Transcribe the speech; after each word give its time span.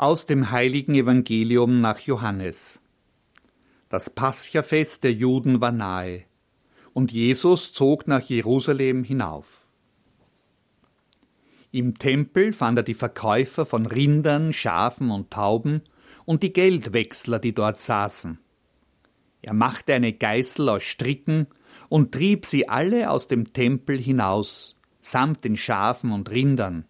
Aus 0.00 0.26
dem 0.26 0.52
heiligen 0.52 0.94
Evangelium 0.94 1.80
nach 1.80 1.98
Johannes. 1.98 2.80
Das 3.88 4.10
Paschafest 4.10 5.02
der 5.02 5.12
Juden 5.12 5.60
war 5.60 5.72
nahe, 5.72 6.22
und 6.92 7.10
Jesus 7.10 7.72
zog 7.72 8.06
nach 8.06 8.22
Jerusalem 8.22 9.02
hinauf. 9.02 9.66
Im 11.72 11.98
Tempel 11.98 12.52
fand 12.52 12.78
er 12.78 12.84
die 12.84 12.94
Verkäufer 12.94 13.66
von 13.66 13.86
Rindern, 13.86 14.52
Schafen 14.52 15.10
und 15.10 15.32
Tauben 15.32 15.82
und 16.24 16.44
die 16.44 16.52
Geldwechsler, 16.52 17.40
die 17.40 17.52
dort 17.52 17.80
saßen. 17.80 18.38
Er 19.42 19.52
machte 19.52 19.94
eine 19.94 20.12
Geißel 20.12 20.68
aus 20.68 20.84
Stricken 20.84 21.48
und 21.88 22.12
trieb 22.12 22.46
sie 22.46 22.68
alle 22.68 23.10
aus 23.10 23.26
dem 23.26 23.52
Tempel 23.52 23.98
hinaus, 23.98 24.76
samt 25.00 25.42
den 25.42 25.56
Schafen 25.56 26.12
und 26.12 26.30
Rindern. 26.30 26.84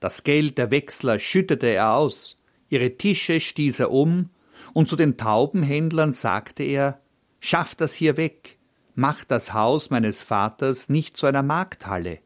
Das 0.00 0.24
Geld 0.24 0.58
der 0.58 0.72
Wechsler 0.72 1.20
schüttete 1.20 1.68
er 1.68 1.94
aus, 1.94 2.38
ihre 2.70 2.96
Tische 2.96 3.40
stieß 3.40 3.80
er 3.80 3.90
um, 3.90 4.30
und 4.72 4.88
zu 4.88 4.96
den 4.96 5.16
Taubenhändlern 5.16 6.12
sagte 6.12 6.62
er 6.62 7.00
Schafft 7.40 7.80
das 7.80 7.94
hier 7.94 8.16
weg, 8.16 8.58
macht 8.94 9.30
das 9.30 9.54
Haus 9.54 9.90
meines 9.90 10.22
Vaters 10.22 10.88
nicht 10.88 11.16
zu 11.16 11.26
einer 11.26 11.42
Markthalle. 11.42 12.20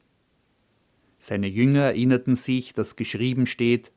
Seine 1.19 1.47
Jünger 1.47 1.83
erinnerten 1.83 2.37
sich, 2.37 2.72
dass 2.72 2.97
geschrieben 2.97 3.47
steht 3.47 3.92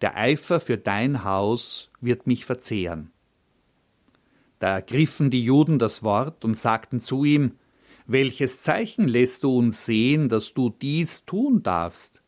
Der 0.00 0.16
Eifer 0.16 0.60
für 0.60 0.78
dein 0.78 1.24
Haus 1.24 1.90
wird 2.00 2.26
mich 2.26 2.44
verzehren. 2.44 3.10
Da 4.60 4.76
ergriffen 4.76 5.30
die 5.30 5.44
Juden 5.44 5.78
das 5.78 6.02
Wort 6.02 6.44
und 6.44 6.56
sagten 6.56 7.02
zu 7.02 7.24
ihm 7.24 7.58
Welches 8.06 8.60
Zeichen 8.60 9.08
lässt 9.08 9.42
du 9.42 9.58
uns 9.58 9.84
sehen, 9.84 10.28
dass 10.28 10.54
du 10.54 10.70
dies 10.70 11.24
tun 11.24 11.62
darfst? 11.62 12.22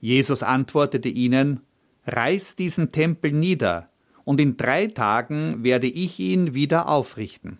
Jesus 0.00 0.42
antwortete 0.42 1.08
ihnen 1.08 1.60
Reiß 2.08 2.56
diesen 2.56 2.90
Tempel 2.90 3.32
nieder, 3.32 3.90
und 4.24 4.40
in 4.40 4.56
drei 4.56 4.86
Tagen 4.86 5.62
werde 5.62 5.86
ich 5.86 6.18
ihn 6.18 6.54
wieder 6.54 6.88
aufrichten. 6.88 7.58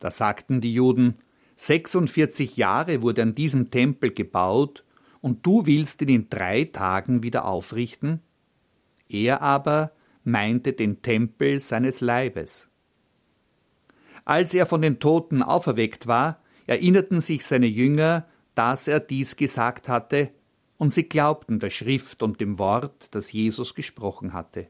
Da 0.00 0.10
sagten 0.10 0.60
die 0.62 0.72
Juden, 0.72 1.18
46 1.56 2.56
Jahre 2.56 3.02
wurde 3.02 3.22
an 3.22 3.34
diesem 3.34 3.70
Tempel 3.70 4.10
gebaut, 4.10 4.84
und 5.20 5.44
du 5.46 5.66
willst 5.66 6.02
ihn 6.02 6.08
in 6.08 6.28
drei 6.28 6.64
Tagen 6.64 7.22
wieder 7.22 7.46
aufrichten? 7.46 8.20
Er 9.08 9.42
aber 9.42 9.92
meinte 10.22 10.72
den 10.72 11.02
Tempel 11.02 11.60
seines 11.60 12.00
Leibes. 12.00 12.68
Als 14.24 14.54
er 14.54 14.66
von 14.66 14.82
den 14.82 14.98
Toten 14.98 15.42
auferweckt 15.42 16.06
war, 16.06 16.42
erinnerten 16.66 17.20
sich 17.20 17.44
seine 17.44 17.66
Jünger, 17.66 18.26
dass 18.54 18.88
er 18.88 19.00
dies 19.00 19.36
gesagt 19.36 19.88
hatte, 19.88 20.30
und 20.78 20.92
sie 20.92 21.04
glaubten 21.04 21.60
der 21.60 21.70
Schrift 21.70 22.22
und 22.22 22.40
dem 22.40 22.58
Wort, 22.58 23.14
das 23.14 23.32
Jesus 23.32 23.74
gesprochen 23.74 24.32
hatte. 24.32 24.68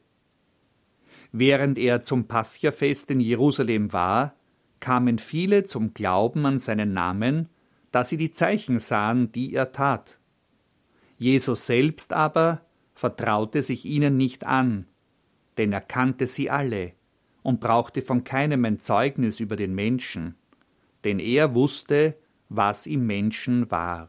Während 1.32 1.78
er 1.78 2.02
zum 2.02 2.28
Paschafest 2.28 3.10
in 3.10 3.20
Jerusalem 3.20 3.92
war, 3.92 4.34
kamen 4.80 5.18
viele 5.18 5.64
zum 5.64 5.94
Glauben 5.94 6.46
an 6.46 6.58
seinen 6.58 6.92
Namen, 6.92 7.48
da 7.90 8.04
sie 8.04 8.16
die 8.16 8.32
Zeichen 8.32 8.78
sahen, 8.78 9.32
die 9.32 9.54
er 9.54 9.72
tat. 9.72 10.20
Jesus 11.16 11.66
selbst 11.66 12.12
aber 12.12 12.60
vertraute 12.94 13.62
sich 13.62 13.84
ihnen 13.84 14.16
nicht 14.16 14.44
an, 14.44 14.86
denn 15.58 15.72
er 15.72 15.80
kannte 15.80 16.26
sie 16.26 16.50
alle 16.50 16.92
und 17.42 17.60
brauchte 17.60 18.02
von 18.02 18.24
keinem 18.24 18.64
ein 18.64 18.80
Zeugnis 18.80 19.40
über 19.40 19.56
den 19.56 19.74
Menschen, 19.74 20.36
denn 21.04 21.18
er 21.18 21.54
wusste, 21.54 22.16
was 22.48 22.86
im 22.86 23.06
Menschen 23.06 23.70
war. 23.70 24.08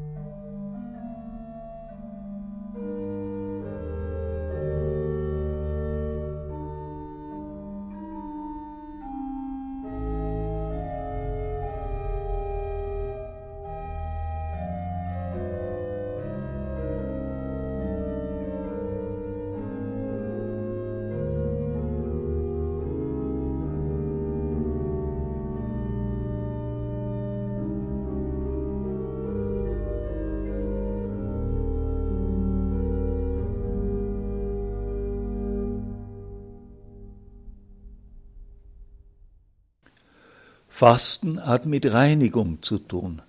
Fasten 40.81 41.45
hat 41.45 41.67
mit 41.67 41.93
Reinigung 41.93 42.63
zu 42.63 42.79
tun, 42.79 43.21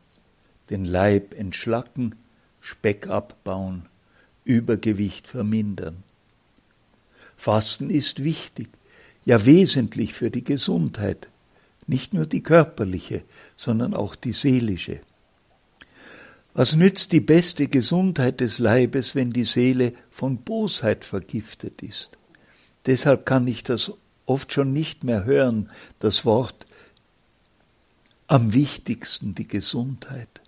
den 0.71 0.87
Leib 0.87 1.39
entschlacken, 1.39 2.15
Speck 2.63 3.09
abbauen, 3.09 3.91
Übergewicht 4.47 5.29
vermindern. 5.29 6.03
Fasten 7.37 7.91
ist 7.91 8.25
wichtig, 8.25 8.71
ja 9.27 9.45
wesentlich 9.45 10.15
für 10.15 10.31
die 10.31 10.45
Gesundheit, 10.45 11.29
nicht 11.87 12.15
nur 12.15 12.25
die 12.25 12.43
körperliche, 12.43 13.23
sondern 13.55 13.93
auch 13.93 14.15
die 14.17 14.33
seelische. 14.33 15.01
Was 16.55 16.75
nützt 16.75 17.13
die 17.13 17.21
beste 17.21 17.69
Gesundheit 17.69 18.41
des 18.41 18.61
Leibes, 18.61 19.15
wenn 19.15 19.31
die 19.31 19.45
Seele 19.45 19.93
von 20.11 20.39
Bosheit 20.39 21.05
vergiftet 21.05 21.83
ist? 21.83 22.13
Deshalb 22.87 23.27
kann 23.27 23.47
ich 23.47 23.63
das 23.63 23.93
oft 24.25 24.55
schon 24.55 24.73
nicht 24.73 25.05
mehr 25.05 25.27
hören, 25.27 25.69
das 25.99 26.25
Wort 26.25 26.65
am 28.33 28.55
wichtigsten 28.55 29.35
die 29.35 29.47
Gesundheit. 29.47 30.41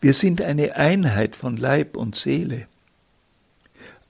Wir 0.00 0.14
sind 0.14 0.40
eine 0.40 0.76
Einheit 0.76 1.36
von 1.36 1.58
Leib 1.58 1.94
und 1.94 2.16
Seele. 2.16 2.66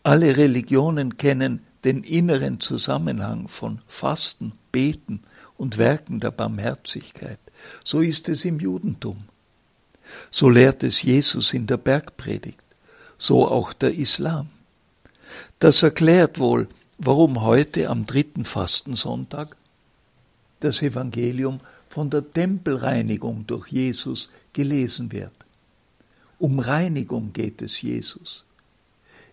Alle 0.05 0.37
Religionen 0.37 1.17
kennen 1.17 1.67
den 1.83 2.05
inneren 2.05 2.61
Zusammenhang 2.61 3.49
von 3.49 3.81
Fasten, 3.88 4.53
Beten 4.71 5.25
und 5.56 5.78
Werken 5.78 6.21
der 6.21 6.31
Barmherzigkeit. 6.31 7.41
So 7.83 7.99
ist 7.99 8.28
es 8.28 8.44
im 8.44 8.61
Judentum. 8.61 9.25
So 10.31 10.49
lehrt 10.49 10.84
es 10.84 11.03
Jesus 11.03 11.55
in 11.55 11.67
der 11.67 11.78
Bergpredigt, 11.78 12.62
so 13.19 13.49
auch 13.49 13.73
der 13.73 13.94
Islam. 13.97 14.49
Das 15.58 15.82
erklärt 15.82 16.38
wohl, 16.38 16.69
warum 16.99 17.41
heute 17.41 17.88
am 17.88 18.06
dritten 18.06 18.44
Fastensonntag 18.44 19.56
das 20.60 20.82
Evangelium 20.82 21.60
von 21.87 22.10
der 22.10 22.32
Tempelreinigung 22.32 23.46
durch 23.46 23.69
Jesus 23.69 24.31
gelesen 24.52 25.12
wird. 25.12 25.32
Um 26.38 26.58
Reinigung 26.58 27.32
geht 27.32 27.62
es 27.62 27.81
Jesus. 27.82 28.44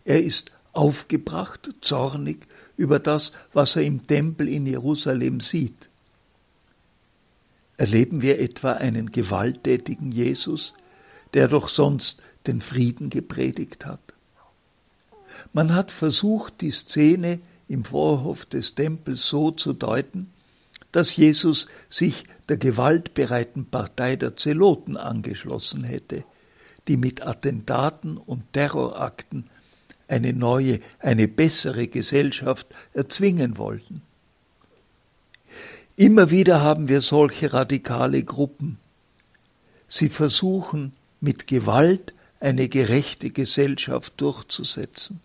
Er 0.03 0.23
ist 0.23 0.51
aufgebracht, 0.73 1.69
zornig 1.81 2.47
über 2.77 2.99
das, 2.99 3.31
was 3.53 3.75
er 3.75 3.83
im 3.83 4.05
Tempel 4.05 4.47
in 4.47 4.65
Jerusalem 4.65 5.39
sieht. 5.39 5.89
Erleben 7.77 8.21
wir 8.21 8.39
etwa 8.39 8.73
einen 8.73 9.11
gewalttätigen 9.11 10.11
Jesus, 10.11 10.73
der 11.33 11.47
doch 11.47 11.67
sonst 11.67 12.21
den 12.47 12.61
Frieden 12.61 13.09
gepredigt 13.09 13.85
hat? 13.85 14.13
Man 15.53 15.73
hat 15.73 15.91
versucht, 15.91 16.61
die 16.61 16.71
Szene 16.71 17.39
im 17.67 17.83
Vorhof 17.83 18.45
des 18.45 18.75
Tempels 18.75 19.27
so 19.27 19.51
zu 19.51 19.73
deuten, 19.73 20.31
dass 20.95 21.15
Jesus 21.17 21.65
sich 21.89 22.23
der 22.47 22.57
gewaltbereiten 22.57 23.65
Partei 23.65 24.15
der 24.15 24.37
Zeloten 24.37 24.95
angeschlossen 24.95 25.83
hätte, 25.83 26.23
die 26.87 26.95
mit 26.95 27.25
Attentaten 27.25 28.17
und 28.17 28.53
Terrorakten 28.53 29.49
eine 30.07 30.33
neue, 30.33 30.79
eine 30.99 31.27
bessere 31.27 31.87
Gesellschaft 31.87 32.67
erzwingen 32.93 33.57
wollten. 33.57 34.03
Immer 35.97 36.31
wieder 36.31 36.61
haben 36.61 36.87
wir 36.87 37.01
solche 37.01 37.53
radikale 37.53 38.23
Gruppen. 38.23 38.77
Sie 39.87 40.09
versuchen 40.09 40.93
mit 41.19 41.47
Gewalt 41.47 42.13
eine 42.39 42.69
gerechte 42.69 43.31
Gesellschaft 43.31 44.13
durchzusetzen. 44.17 45.19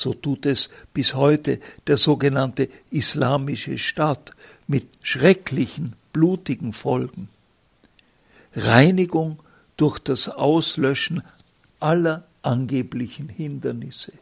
So 0.00 0.14
tut 0.14 0.46
es 0.46 0.70
bis 0.94 1.14
heute 1.14 1.60
der 1.86 1.98
sogenannte 1.98 2.70
Islamische 2.90 3.76
Staat 3.76 4.30
mit 4.66 4.88
schrecklichen, 5.02 5.92
blutigen 6.14 6.72
Folgen. 6.72 7.28
Reinigung 8.56 9.42
durch 9.76 9.98
das 9.98 10.30
Auslöschen 10.30 11.22
aller 11.80 12.24
angeblichen 12.40 13.28
Hindernisse. 13.28 14.14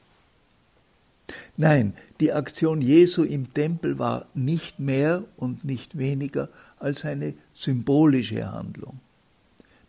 Nein, 1.57 1.95
die 2.19 2.33
Aktion 2.33 2.83
Jesu 2.83 3.23
im 3.23 3.55
Tempel 3.55 4.01
war 4.01 4.27
nicht 4.35 4.81
mehr 4.81 5.23
und 5.37 5.65
nicht 5.65 5.97
weniger 5.97 6.49
als 6.81 7.05
eine 7.05 7.35
symbolische 7.55 8.51
Handlung. 8.51 8.99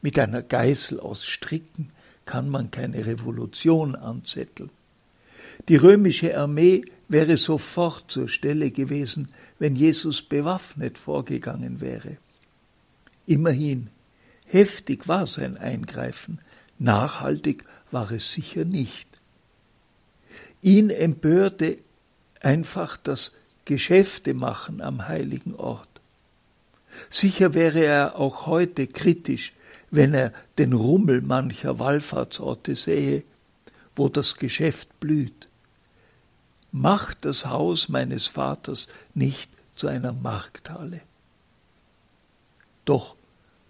Mit 0.04 0.20
einer 0.20 0.44
Geißel 0.44 1.00
aus 1.00 1.26
Stricken 1.26 1.90
kann 2.26 2.48
man 2.48 2.70
keine 2.70 3.08
Revolution 3.08 3.96
anzetteln. 3.96 4.70
Die 5.68 5.76
römische 5.76 6.38
Armee 6.38 6.84
wäre 7.08 7.38
sofort 7.38 8.10
zur 8.10 8.30
Stelle 8.30 8.72
gewesen, 8.72 9.32
wenn 9.58 9.76
Jesus 9.76 10.22
bewaffnet 10.22 10.98
vorgegangen 10.98 11.82
wäre. 11.82 12.18
Immerhin, 13.26 13.90
heftig 14.48 15.08
war 15.08 15.28
sein 15.28 15.58
Eingreifen, 15.58 16.40
nachhaltig 16.78 17.66
war 17.92 18.10
es 18.12 18.32
sicher 18.32 18.66
nicht. 18.66 19.08
Ihn 20.62 20.90
empörte 20.90 21.78
einfach 22.42 22.98
das 22.98 23.34
Geschäftemachen 23.66 24.82
am 24.82 25.08
heiligen 25.08 25.56
Ort. 25.56 25.88
Sicher 27.10 27.54
wäre 27.54 27.84
er 27.84 28.16
auch 28.18 28.48
heute 28.48 28.88
kritisch, 28.88 29.54
wenn 29.92 30.14
er 30.14 30.34
den 30.58 30.74
Rummel 30.74 31.22
mancher 31.22 31.80
Wallfahrtsorte 31.80 32.76
sähe, 32.76 33.24
wo 33.96 34.10
das 34.10 34.38
Geschäft 34.38 35.00
blüht. 35.00 35.49
Macht 36.72 37.26
das 37.26 37.46
Haus 37.46 37.90
meines 37.90 38.28
Vaters 38.28 38.88
nicht 39.14 39.50
zu 39.76 39.88
einer 39.88 40.14
Markthalle. 40.14 41.02
Doch 42.86 43.16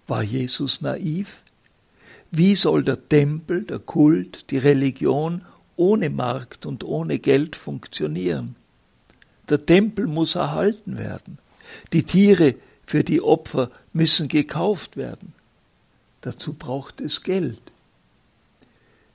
war 0.08 0.24
Jesus 0.24 0.82
naiv? 0.82 1.44
Wie 2.32 2.56
soll 2.56 2.84
der 2.84 3.10
Tempel, 3.10 3.64
der 3.64 3.80
Kult, 3.80 4.52
die 4.52 4.58
Religion 4.58 5.44
ohne 5.76 6.10
Markt 6.10 6.66
und 6.66 6.84
ohne 6.84 7.20
Geld 7.20 7.56
funktionieren? 7.56 8.56
Der 9.50 9.66
Tempel 9.66 10.08
muss 10.08 10.36
erhalten 10.36 10.98
werden. 10.98 11.40
Die 11.94 12.04
Tiere 12.04 12.56
für 12.84 13.04
die 13.04 13.22
Opfer 13.22 13.72
müssen 13.94 14.28
gekauft 14.28 14.98
werden. 14.98 15.34
Dazu 16.22 16.54
braucht 16.54 17.02
es 17.02 17.24
Geld. 17.24 17.62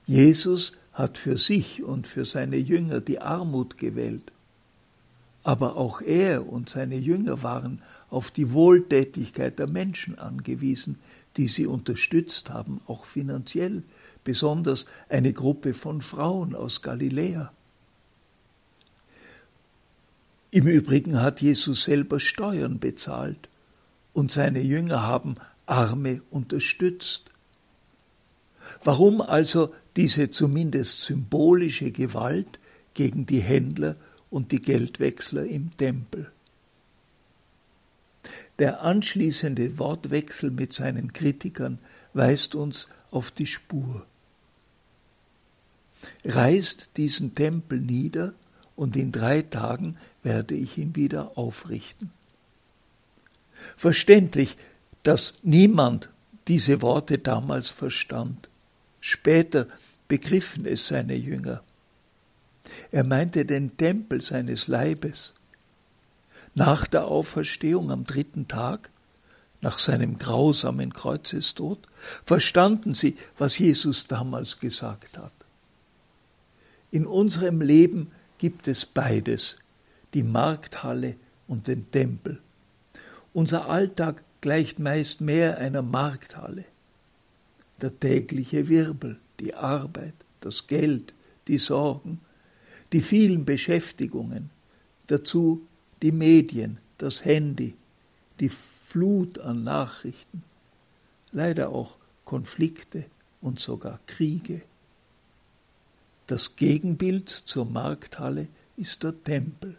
Jesus 0.07 0.73
hat 0.95 1.17
für 1.17 1.37
sich 1.37 1.83
und 1.83 2.07
für 2.07 2.25
seine 2.25 2.55
Jünger 2.55 3.01
die 3.01 3.19
Armut 3.19 3.77
gewählt. 3.77 4.31
Aber 5.43 5.75
auch 5.75 6.01
er 6.01 6.49
und 6.51 6.69
seine 6.69 6.95
Jünger 6.95 7.43
waren 7.43 7.81
auf 8.09 8.31
die 8.31 8.53
Wohltätigkeit 8.53 9.59
der 9.59 9.67
Menschen 9.67 10.17
angewiesen, 10.17 10.97
die 11.37 11.47
sie 11.47 11.67
unterstützt 11.67 12.49
haben, 12.49 12.81
auch 12.87 13.05
finanziell, 13.05 13.83
besonders 14.23 14.85
eine 15.09 15.33
Gruppe 15.33 15.73
von 15.73 16.01
Frauen 16.01 16.55
aus 16.55 16.81
Galiläa. 16.81 17.51
Im 20.49 20.67
Übrigen 20.67 21.21
hat 21.21 21.41
Jesus 21.41 21.83
selber 21.83 22.21
Steuern 22.21 22.79
bezahlt 22.79 23.49
und 24.13 24.31
seine 24.31 24.61
Jünger 24.61 25.03
haben 25.03 25.35
Arme 25.65 26.21
unterstützt. 26.31 27.29
Warum 28.83 29.21
also 29.21 29.73
diese 29.95 30.29
zumindest 30.29 31.01
symbolische 31.01 31.91
Gewalt 31.91 32.59
gegen 32.93 33.25
die 33.25 33.41
Händler 33.41 33.95
und 34.29 34.51
die 34.51 34.61
Geldwechsler 34.61 35.45
im 35.45 35.75
Tempel? 35.77 36.31
Der 38.59 38.81
anschließende 38.81 39.77
Wortwechsel 39.77 40.49
mit 40.49 40.73
seinen 40.73 41.13
Kritikern 41.13 41.79
weist 42.13 42.55
uns 42.55 42.87
auf 43.11 43.31
die 43.31 43.47
Spur. 43.47 44.05
Reißt 46.23 46.91
diesen 46.97 47.35
Tempel 47.35 47.79
nieder, 47.79 48.33
und 48.75 48.97
in 48.97 49.11
drei 49.11 49.41
Tagen 49.41 49.97
werde 50.21 50.53
ich 50.53 50.77
ihn 50.77 50.95
wieder 50.95 51.37
aufrichten. 51.37 52.11
Verständlich, 53.77 54.57
dass 55.03 55.35
niemand 55.43 56.09
diese 56.47 56.81
Worte 56.81 57.17
damals 57.17 57.69
verstand. 57.69 58.49
Später 59.07 59.67
begriffen 60.07 60.65
es 60.65 60.87
seine 60.87 61.13
Jünger. 61.13 61.61
Er 62.91 63.03
meinte 63.03 63.45
den 63.45 63.77
Tempel 63.77 64.19
seines 64.19 64.67
Leibes. 64.67 65.35
Nach 66.55 66.87
der 66.87 67.05
Auferstehung 67.05 67.91
am 67.91 68.05
dritten 68.05 68.47
Tag, 68.47 68.89
nach 69.61 69.77
seinem 69.77 70.17
grausamen 70.17 70.91
Kreuzestod, 70.91 71.87
verstanden 72.25 72.95
sie, 72.95 73.15
was 73.37 73.59
Jesus 73.59 74.07
damals 74.07 74.59
gesagt 74.59 75.19
hat. 75.19 75.33
In 76.89 77.05
unserem 77.05 77.61
Leben 77.61 78.11
gibt 78.39 78.67
es 78.67 78.87
beides, 78.87 79.57
die 80.15 80.23
Markthalle 80.23 81.15
und 81.47 81.67
den 81.67 81.91
Tempel. 81.91 82.41
Unser 83.33 83.69
Alltag 83.69 84.23
gleicht 84.41 84.79
meist 84.79 85.21
mehr 85.21 85.59
einer 85.59 85.83
Markthalle. 85.83 86.65
Der 87.81 87.99
tägliche 87.99 88.67
Wirbel, 88.67 89.19
die 89.39 89.53
Arbeit, 89.53 90.13
das 90.41 90.67
Geld, 90.67 91.13
die 91.47 91.57
Sorgen, 91.57 92.21
die 92.93 93.01
vielen 93.01 93.45
Beschäftigungen, 93.45 94.49
dazu 95.07 95.67
die 96.01 96.11
Medien, 96.11 96.77
das 96.97 97.25
Handy, 97.25 97.75
die 98.39 98.49
Flut 98.49 99.39
an 99.39 99.63
Nachrichten, 99.63 100.43
leider 101.31 101.69
auch 101.69 101.97
Konflikte 102.23 103.05
und 103.41 103.59
sogar 103.59 103.99
Kriege. 104.07 104.61
Das 106.27 106.55
Gegenbild 106.55 107.29
zur 107.29 107.65
Markthalle 107.65 108.47
ist 108.77 109.03
der 109.03 109.21
Tempel, 109.23 109.77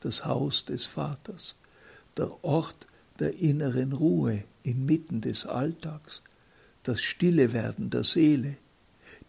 das 0.00 0.24
Haus 0.24 0.64
des 0.64 0.86
Vaters, 0.86 1.56
der 2.16 2.44
Ort 2.44 2.86
der 3.18 3.38
inneren 3.38 3.92
Ruhe 3.92 4.44
inmitten 4.62 5.20
des 5.20 5.46
Alltags, 5.46 6.22
das 6.88 7.02
stille 7.02 7.52
Werden 7.52 7.90
der 7.90 8.02
Seele, 8.02 8.56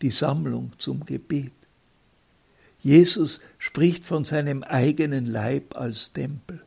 die 0.02 0.12
Sammlung 0.12 0.72
zum 0.78 1.06
Gebet. 1.06 1.52
Jesus 2.82 3.42
spricht 3.58 4.06
von 4.06 4.24
seinem 4.24 4.64
eigenen 4.64 5.26
Leib 5.26 5.76
als 5.76 6.14
Tempel. 6.14 6.64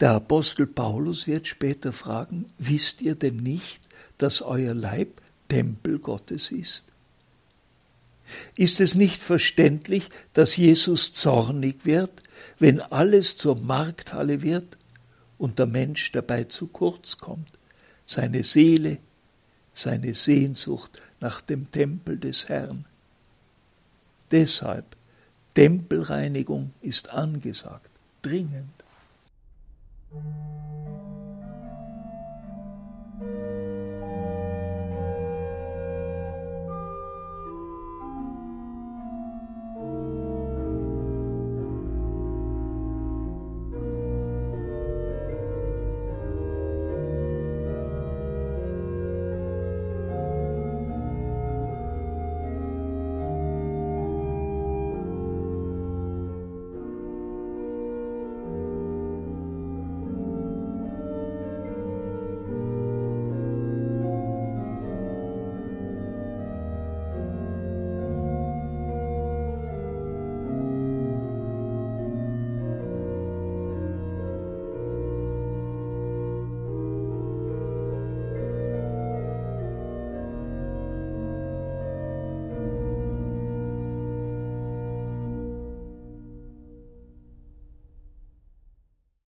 Der 0.00 0.10
Apostel 0.10 0.66
Paulus 0.66 1.26
wird 1.26 1.46
später 1.46 1.94
fragen, 1.94 2.52
wisst 2.58 3.00
ihr 3.00 3.14
denn 3.14 3.36
nicht, 3.36 3.88
dass 4.18 4.42
euer 4.42 4.74
Leib 4.74 5.22
Tempel 5.48 5.98
Gottes 5.98 6.50
ist? 6.50 6.84
Ist 8.56 8.80
es 8.80 8.94
nicht 8.94 9.22
verständlich, 9.22 10.10
dass 10.34 10.58
Jesus 10.58 11.14
zornig 11.14 11.86
wird, 11.86 12.10
wenn 12.58 12.82
alles 12.82 13.38
zur 13.38 13.58
Markthalle 13.58 14.42
wird 14.42 14.76
und 15.38 15.58
der 15.58 15.66
Mensch 15.66 16.10
dabei 16.12 16.44
zu 16.44 16.66
kurz 16.66 17.16
kommt, 17.16 17.48
seine 18.12 18.42
Seele, 18.44 18.98
seine 19.74 20.14
Sehnsucht 20.14 21.00
nach 21.20 21.40
dem 21.40 21.70
Tempel 21.70 22.18
des 22.18 22.48
Herrn? 22.48 22.84
Deshalb, 24.30 24.96
Tempelreinigung 25.54 26.72
ist 26.80 27.10
angesagt, 27.10 27.90
dringend. 28.22 28.72